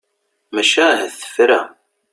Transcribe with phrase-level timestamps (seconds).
[0.53, 1.61] Maca ahat tefra.